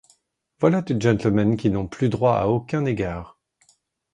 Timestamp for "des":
0.81-0.99